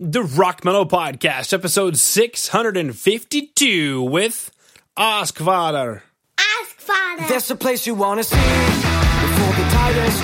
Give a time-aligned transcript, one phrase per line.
[0.00, 4.50] The Rock Metal Podcast, episode 652 with
[4.98, 6.02] Åskväder.
[6.36, 7.28] Ask Father.
[7.28, 10.20] There's a place you wanna see before the tide has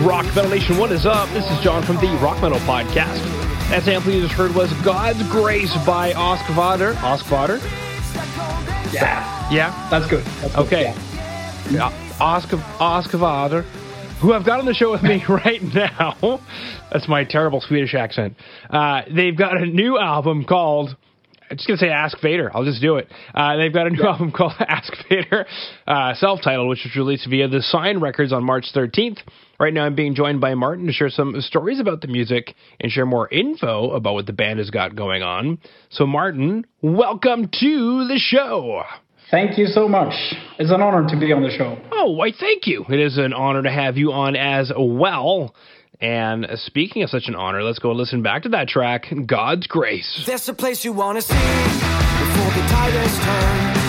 [0.00, 1.28] Rock Metal Nation, what is up?
[1.30, 3.22] This is John from the Rock Metal Podcast.
[3.68, 6.94] That sample you just heard was God's Grace by Åskväder.
[6.94, 7.60] Åskväder?
[8.92, 9.88] Yeah, Yeah?
[9.90, 10.24] that's good.
[10.24, 10.94] That's good, Okay.
[11.70, 11.92] yeah.
[12.20, 13.62] Oscar Oscarvader,
[14.20, 16.40] who I've got on the show with me right now.
[16.90, 18.34] That's my terrible Swedish accent.
[18.70, 20.96] Uh, they've got a new album called.
[21.52, 22.50] I'm just gonna say Ask Vader.
[22.54, 23.12] I'll just do it.
[23.34, 25.44] Uh, they've got a new album called Ask Vader,
[25.86, 29.18] uh, self-titled, which was released via the Sign Records on March 13th.
[29.60, 32.90] Right now, I'm being joined by Martin to share some stories about the music and
[32.90, 35.58] share more info about what the band has got going on.
[35.90, 38.84] So, Martin, welcome to the show.
[39.30, 40.14] Thank you so much.
[40.58, 41.78] It's an honor to be on the show.
[41.92, 42.86] Oh, why, thank you.
[42.88, 45.54] It is an honor to have you on as well.
[46.02, 50.24] And speaking of such an honor, let's go listen back to that track, God's Grace.
[50.26, 53.81] There's a place you wanna see before the tide has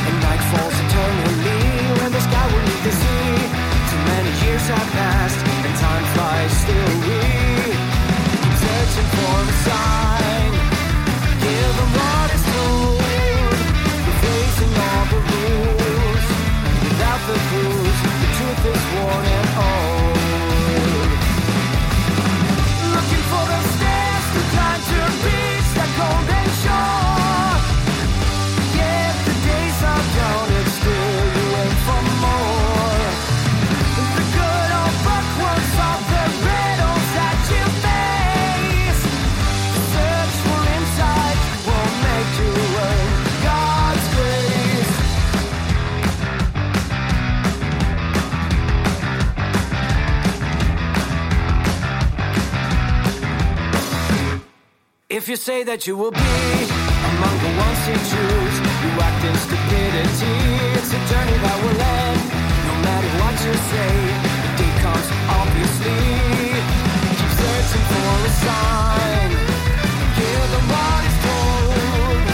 [55.23, 59.36] If you say that you will be among the ones you choose, you act in
[59.39, 60.36] stupidity.
[60.76, 62.22] It's a journey that will end.
[62.67, 63.94] No matter what you say,
[64.44, 65.08] the day comes
[65.39, 65.95] obviously.
[67.16, 69.32] Keep searching for a sign.
[70.20, 72.28] Hear the what is told.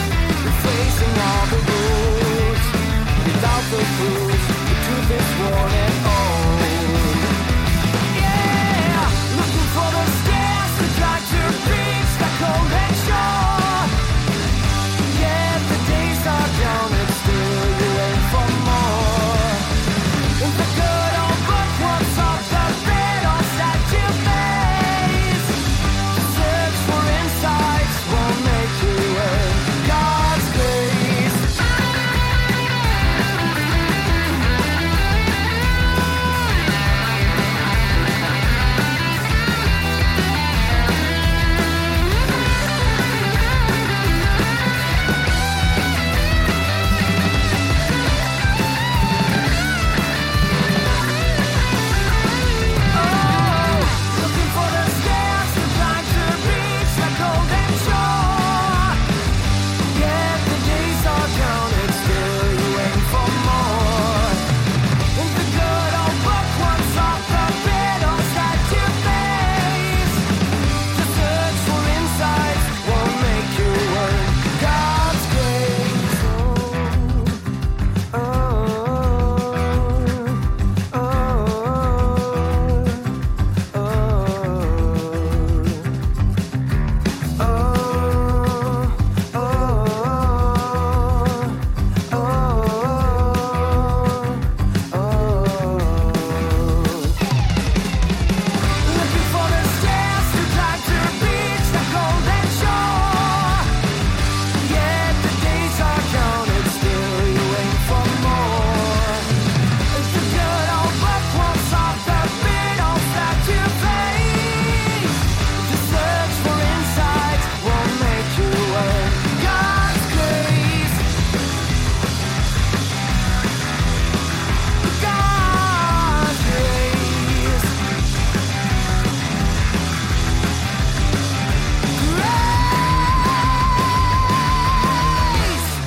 [0.50, 2.66] Replacing all the rules.
[3.22, 4.29] Without the clues,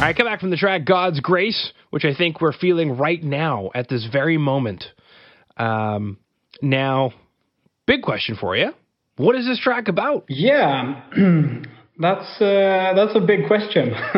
[0.02, 3.22] All right, come back from the track God's Grace, which I think we're feeling right
[3.22, 4.84] now at this very moment.
[5.56, 6.18] Um,
[6.60, 7.12] now,
[7.86, 8.72] big question for you.
[9.14, 10.24] What is this track about?
[10.28, 11.02] Yeah,
[12.00, 13.94] that's uh, that's a big question.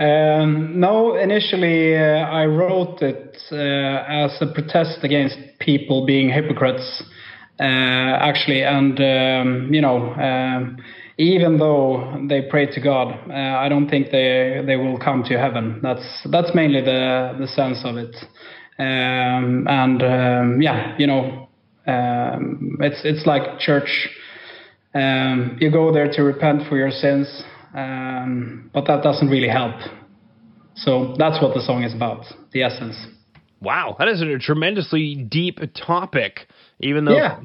[0.00, 3.56] um, no, initially uh, I wrote it uh,
[4.08, 7.02] as a protest against people being hypocrites,
[7.60, 10.14] uh, actually, and um, you know.
[11.18, 15.38] Even though they pray to God, uh, I don't think they they will come to
[15.38, 15.80] heaven.
[15.82, 18.14] That's that's mainly the the sense of it.
[18.78, 21.48] Um, and um, yeah, you know,
[21.86, 24.08] um, it's it's like church.
[24.94, 29.74] Um, you go there to repent for your sins, um, but that doesn't really help.
[30.74, 32.96] So that's what the song is about, the essence.
[33.60, 36.46] Wow, that is a tremendously deep topic.
[36.80, 37.40] Even though, Yeah.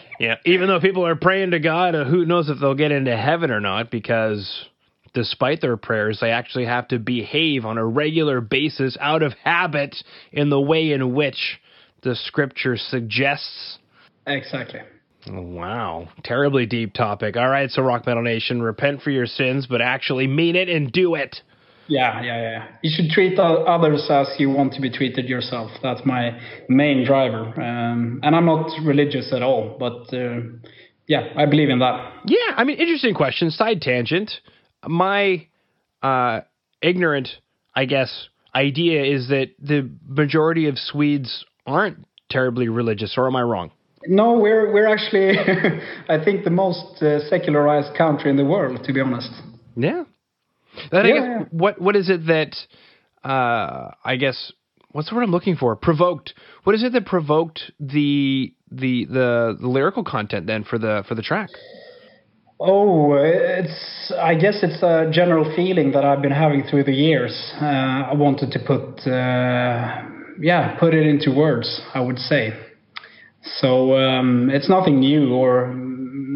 [0.18, 3.16] yeah, even though people are praying to God, uh, who knows if they'll get into
[3.16, 3.90] heaven or not?
[3.90, 4.66] Because
[5.12, 9.96] despite their prayers, they actually have to behave on a regular basis out of habit
[10.32, 11.60] in the way in which
[12.02, 13.78] the Scripture suggests.
[14.26, 14.80] Exactly.
[15.26, 17.36] Wow, terribly deep topic.
[17.36, 20.92] All right, so Rock Metal Nation, repent for your sins, but actually mean it and
[20.92, 21.40] do it.
[21.86, 22.68] Yeah, yeah, yeah.
[22.82, 25.70] You should treat others as you want to be treated yourself.
[25.82, 26.38] That's my
[26.68, 27.44] main driver.
[27.60, 30.40] Um, and I'm not religious at all, but uh,
[31.06, 32.12] yeah, I believe in that.
[32.26, 33.50] Yeah, I mean, interesting question.
[33.50, 34.30] Side tangent.
[34.86, 35.46] My
[36.02, 36.40] uh,
[36.82, 37.28] ignorant,
[37.74, 43.42] I guess, idea is that the majority of Swedes aren't terribly religious, or am I
[43.42, 43.70] wrong?
[44.06, 45.38] No, we're we're actually,
[46.08, 49.30] I think, the most uh, secularized country in the world, to be honest.
[49.76, 50.04] Yeah.
[50.90, 51.44] Then I guess, yeah.
[51.50, 52.54] what what is it that
[53.24, 54.52] uh, I guess
[54.92, 55.76] what's the word I'm looking for?
[55.76, 56.34] Provoked.
[56.64, 61.14] What is it that provoked the the the, the lyrical content then for the for
[61.14, 61.50] the track?
[62.60, 64.12] Oh, it's.
[64.16, 67.52] I guess it's a general feeling that I've been having through the years.
[67.60, 70.02] Uh, I wanted to put, uh,
[70.40, 71.80] yeah, put it into words.
[71.92, 72.52] I would say.
[73.58, 75.74] So um, it's nothing new or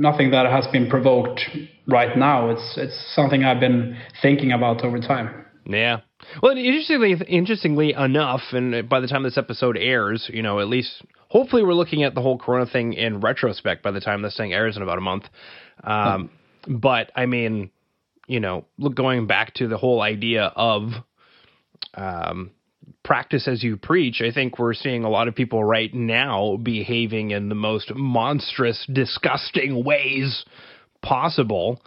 [0.01, 1.41] nothing that has been provoked
[1.87, 2.51] right now.
[2.51, 5.45] It's it's something I've been thinking about over time.
[5.67, 6.01] Yeah.
[6.43, 11.03] Well, interestingly, interestingly enough, and by the time this episode airs, you know, at least
[11.29, 14.53] hopefully we're looking at the whole Corona thing in retrospect by the time this thing
[14.53, 15.25] airs in about a month.
[15.85, 16.31] Um,
[16.67, 17.71] But I mean,
[18.27, 20.91] you know, look, going back to the whole idea of
[21.95, 22.51] um,
[23.05, 27.31] practice as you preach, I think we're seeing a lot of people right now behaving
[27.31, 30.45] in the most monstrous, disgusting ways
[31.03, 31.83] possible.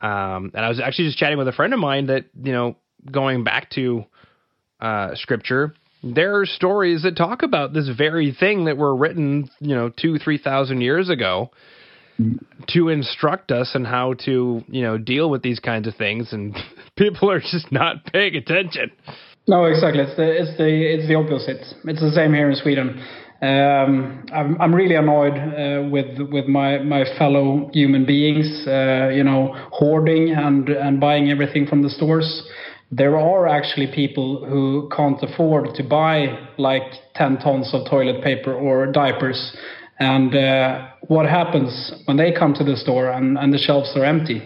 [0.00, 2.76] Um, and I was actually just chatting with a friend of mine that, you know,
[3.10, 4.04] going back to
[4.80, 9.74] uh, scripture, there are stories that talk about this very thing that were written, you
[9.74, 11.50] know, two, three thousand years ago
[12.68, 16.32] to instruct us on how to, you know, deal with these kinds of things.
[16.32, 16.56] And
[16.96, 18.92] people are just not paying attention.
[19.48, 20.02] No, exactly.
[20.02, 21.62] It's the it's the it's the opposite.
[21.84, 23.02] It's the same here in Sweden.
[23.42, 28.46] Um, I'm I'm really annoyed uh, with with my my fellow human beings.
[28.66, 32.42] Uh, you know, hoarding and and buying everything from the stores.
[32.92, 36.82] There are actually people who can't afford to buy like
[37.14, 39.56] 10 tons of toilet paper or diapers.
[40.00, 44.04] And uh, what happens when they come to the store and, and the shelves are
[44.04, 44.42] empty?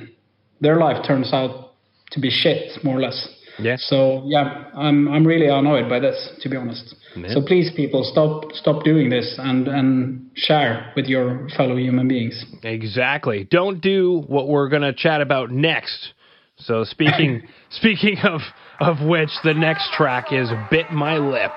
[0.61, 1.73] Their life turns out
[2.11, 3.29] to be shit, more or less.
[3.59, 3.77] Yeah.
[3.79, 6.95] So yeah, I'm I'm really annoyed by this, to be honest.
[7.17, 7.29] Yeah.
[7.29, 12.45] So please, people, stop stop doing this and and share with your fellow human beings.
[12.63, 13.47] Exactly.
[13.51, 16.15] Don't do what we're going to chat about next.
[16.57, 18.41] So speaking speaking of
[18.81, 21.53] of which, the next track is "Bit My Lip."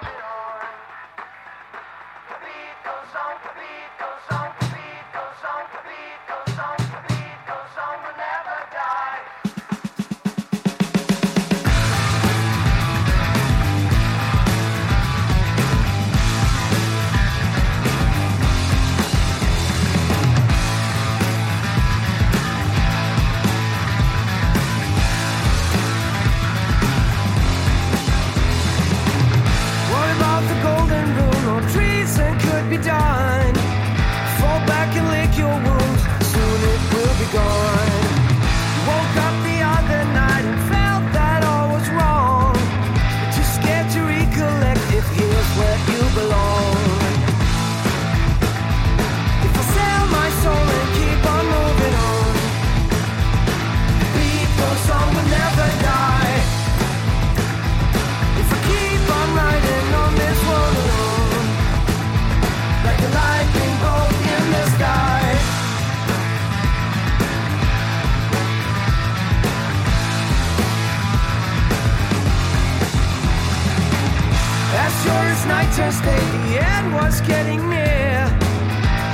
[75.88, 78.20] Day, the end was getting near.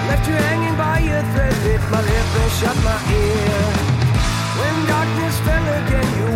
[0.10, 3.62] Left you hanging by your thread, bit my lip and shut my ear.
[4.58, 6.33] When darkness fell again, you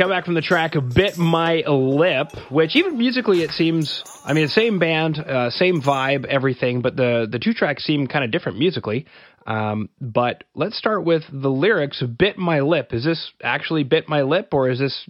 [0.00, 4.02] come back from the track "Bit My Lip," which even musically it seems.
[4.24, 8.24] I mean, same band, uh, same vibe, everything, but the the two tracks seem kind
[8.24, 9.06] of different musically.
[9.46, 12.02] Um, but let's start with the lyrics.
[12.02, 15.06] "Bit My Lip." Is this actually "Bit My Lip" or is this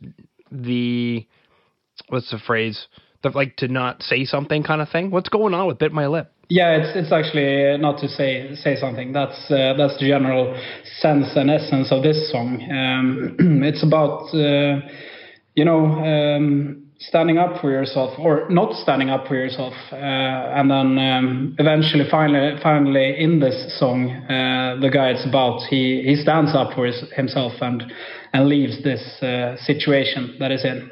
[0.51, 1.25] the
[2.09, 2.89] what's the phrase?
[3.23, 5.13] The like to not say something kind of thing.
[5.13, 6.33] What's going on with "Bit My Lip"?
[6.51, 9.13] Yeah, it's it's actually not to say say something.
[9.13, 10.61] That's uh, that's the general
[10.99, 12.61] sense and essence of this song.
[12.69, 14.81] Um, it's about uh,
[15.55, 20.69] you know um, standing up for yourself or not standing up for yourself, uh, and
[20.69, 26.17] then um, eventually, finally, finally, in this song, uh, the guy it's about he he
[26.17, 27.85] stands up for his, himself and
[28.33, 30.91] and leaves this uh, situation that is in.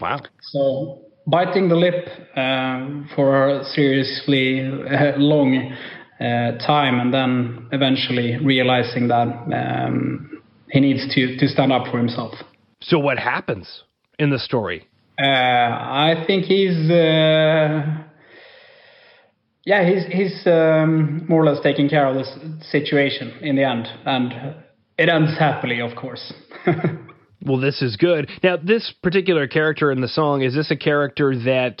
[0.00, 0.22] Wow.
[0.40, 5.72] So biting the lip um, for a seriously uh, long
[6.20, 11.98] uh, time, and then eventually realizing that um, he needs to to stand up for
[11.98, 12.34] himself.
[12.82, 13.84] So what happens
[14.18, 14.86] in the story?
[15.18, 16.90] Uh, I think he's.
[16.90, 18.04] Uh,
[19.64, 22.30] yeah, he's he's um, more or less taking care of this
[22.70, 24.56] situation in the end, and
[24.98, 26.32] it ends happily, of course.
[27.42, 28.28] Well, this is good.
[28.42, 31.80] Now, this particular character in the song, is this a character that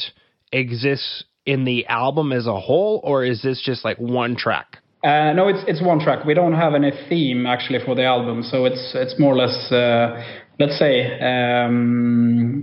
[0.52, 4.78] exists in the album as a whole, or is this just like one track?
[5.02, 6.24] Uh, no, it's it's one track.
[6.26, 9.72] We don't have any theme actually for the album, so it's it's more or less,
[9.72, 10.22] uh,
[10.58, 12.60] let's say, um,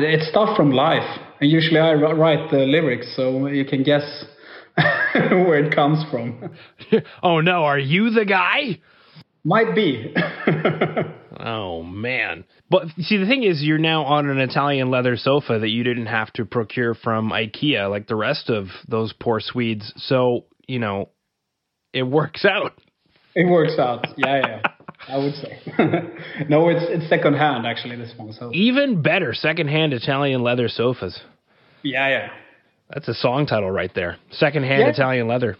[0.00, 1.20] it's stuff from life.
[1.40, 4.24] And usually I write the lyrics, so you can guess
[5.14, 6.50] where it comes from.
[7.22, 8.80] oh no, are you the guy?
[9.44, 10.12] Might be.
[11.42, 12.44] Oh man.
[12.68, 16.06] But see the thing is you're now on an Italian leather sofa that you didn't
[16.06, 19.92] have to procure from IKEA like the rest of those poor Swedes.
[19.96, 21.10] So, you know,
[21.92, 22.72] it works out.
[23.34, 24.06] it works out.
[24.16, 24.62] Yeah, yeah.
[25.08, 25.58] I would say.
[26.48, 27.96] no, it's it's second hand actually.
[27.96, 28.32] This one.
[28.32, 31.18] So Even better, secondhand Italian leather sofas.
[31.82, 32.28] yeah, yeah.
[32.90, 34.16] That's a song title right there.
[34.32, 34.88] Secondhand Yeah.
[34.88, 35.56] Italian leather.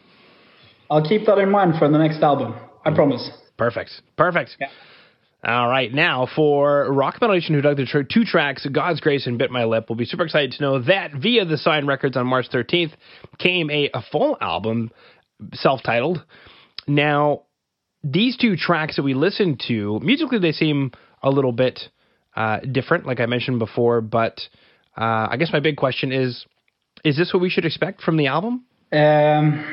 [0.90, 2.54] I'll keep that in mind for the next album.
[2.84, 2.96] I mm.
[2.96, 3.30] promise.
[3.56, 3.90] Perfect.
[4.16, 4.56] Perfect.
[4.58, 4.68] Yeah.
[5.42, 9.26] All right, now for Rock Metal Nation, who dug the tr- two tracks, God's Grace
[9.26, 12.14] and Bit My Lip, we'll be super excited to know that via the Sign Records
[12.14, 12.92] on March 13th
[13.38, 14.90] came a, a full album,
[15.54, 16.22] self-titled.
[16.86, 17.44] Now,
[18.04, 20.92] these two tracks that we listened to, musically they seem
[21.22, 21.80] a little bit
[22.36, 24.40] uh, different, like I mentioned before, but
[24.94, 26.44] uh, I guess my big question is,
[27.02, 28.66] is this what we should expect from the album?
[28.92, 29.64] Um,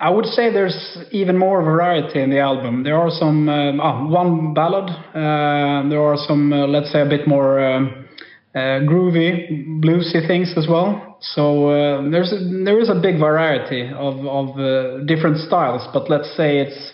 [0.00, 2.84] I would say there's even more variety in the album.
[2.84, 4.88] There are some um, ah, one ballad.
[4.88, 8.08] Uh, there are some, uh, let's say, a bit more um,
[8.54, 11.18] uh, groovy, bluesy things as well.
[11.20, 15.82] So uh, there's a, there is a big variety of of uh, different styles.
[15.92, 16.92] But let's say it's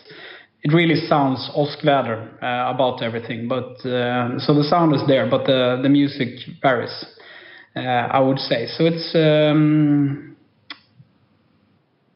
[0.62, 3.48] it really sounds Åskväder about everything.
[3.48, 7.04] But so the sound is there, but the the music varies.
[7.76, 8.86] I would say so.
[8.86, 10.33] It's um,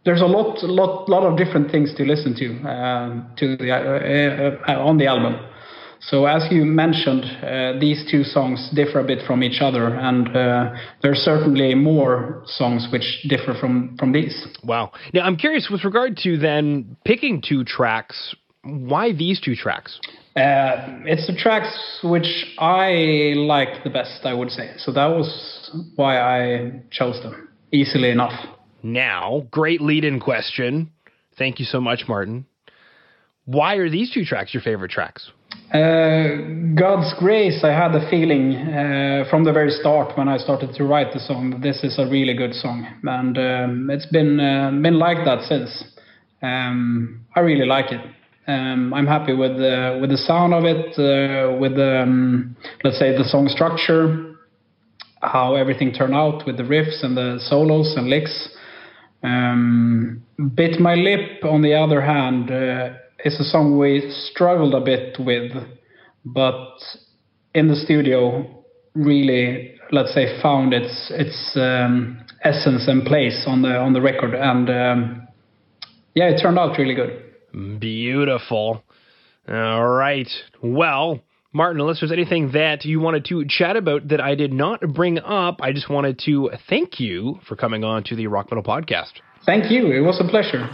[0.05, 4.71] there's a lot, lot, lot of different things to listen to um, to the uh,
[4.71, 5.37] uh, uh, on the album.
[6.00, 10.28] So as you mentioned, uh, these two songs differ a bit from each other, and
[10.28, 10.71] uh,
[11.02, 14.47] there are certainly more songs which differ from from these.
[14.62, 14.93] Wow.
[15.12, 18.35] Now I'm curious with regard to then picking two tracks.
[18.62, 19.99] Why these two tracks?
[20.37, 24.73] Uh, it's the tracks which I like the best, I would say.
[24.76, 27.49] So that was why I chose them.
[27.73, 28.57] Easily enough.
[28.82, 30.90] Now, great lead-in question.
[31.37, 32.47] Thank you so much, Martin.
[33.44, 35.30] Why are these two tracks your favorite tracks?
[35.73, 40.75] Uh, God's Grace, I had a feeling uh, from the very start when I started
[40.75, 44.40] to write the song that this is a really good song, and um, it's been
[44.40, 45.85] uh, been like that since.
[46.42, 48.00] Um, I really like it.
[48.47, 53.16] Um, I'm happy with the with the sound of it, uh, with um, let's say
[53.16, 54.37] the song structure,
[55.20, 58.49] how everything turned out with the riffs and the solos and licks.
[59.22, 60.22] Um,
[60.54, 62.94] Bit My Lip, on the other hand, uh,
[63.25, 65.52] is a song we struggled a bit with,
[66.25, 66.76] but
[67.54, 73.76] in the studio, really, let's say, found its its um, essence and place on the
[73.76, 75.28] on the record, and um,
[76.14, 77.25] yeah, it turned out really good.
[77.80, 78.82] Beautiful.
[79.48, 80.28] All right.
[80.62, 81.20] Well,
[81.52, 85.19] Martin, unless there's anything that you wanted to chat about that I did not bring
[85.19, 89.12] up, I just wanted to thank you for coming on to the Rock Metal Podcast.
[89.47, 89.90] Thank you.
[89.90, 90.69] It was a pleasure.